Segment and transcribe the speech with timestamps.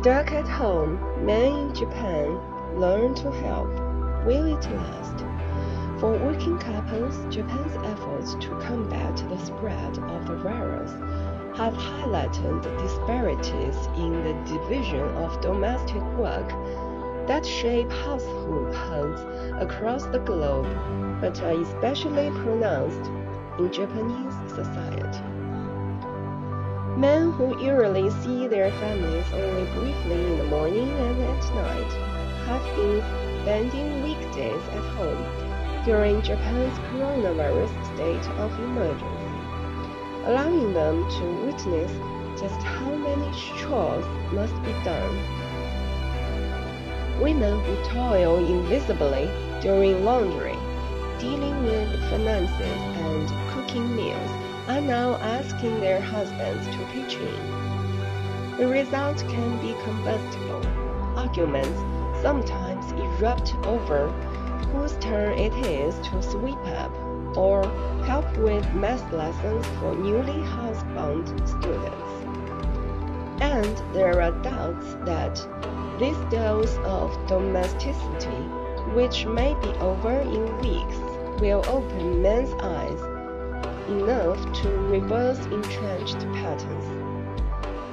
[0.00, 2.38] Stuck at home, men in Japan
[2.78, 3.68] learn to help.
[4.24, 5.24] Will it last?
[5.98, 10.92] For working couples, Japan's efforts to combat the spread of the virus
[11.58, 16.48] have highlighted disparities in the division of domestic work
[17.26, 19.20] that shape households
[19.60, 20.68] across the globe,
[21.20, 23.10] but are especially pronounced
[23.58, 25.47] in Japanese society.
[26.98, 31.92] Men who usually see their families only briefly in the morning and at night
[32.48, 33.00] have been
[33.42, 35.22] spending weekdays at home
[35.84, 39.30] during Japan's coronavirus state of emergency,
[40.26, 41.92] allowing them to witness
[42.40, 43.30] just how many
[43.60, 45.14] chores must be done.
[47.22, 49.30] Women who toil invisibly
[49.60, 50.58] during laundry,
[51.20, 58.56] dealing with finances, and cooking meals are now asking their husbands to pitch in.
[58.58, 60.64] The result can be combustible.
[61.16, 61.80] Arguments
[62.20, 64.08] sometimes erupt over
[64.72, 66.92] whose turn it is to sweep up
[67.34, 67.64] or
[68.04, 72.12] help with math lessons for newly housebound students.
[73.40, 75.36] And there are doubts that
[75.98, 78.42] this dose of domesticity,
[78.92, 80.96] which may be over in weeks,
[81.40, 83.17] will open men's eyes
[83.88, 86.84] enough to reverse entrenched patterns.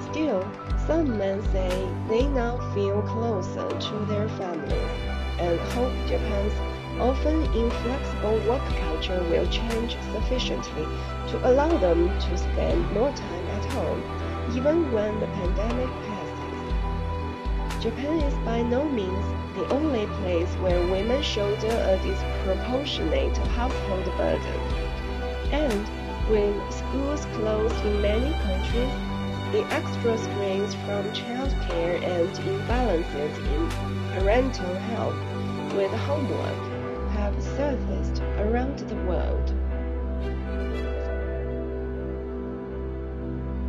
[0.05, 0.47] Still,
[0.87, 1.69] some men say
[2.09, 6.53] they now feel closer to their families and hope Japan's
[6.99, 10.85] often inflexible work culture will change sufficiently
[11.27, 14.01] to allow them to spend more time at home,
[14.55, 17.83] even when the pandemic passes.
[17.83, 24.94] Japan is by no means the only place where women shoulder a disproportionate household burden.
[25.51, 25.85] And
[26.29, 28.93] with schools closed in many countries,
[29.51, 33.69] the extra strains from childcare and imbalances in
[34.19, 35.15] parental help
[35.75, 39.53] with homework have surfaced around the world.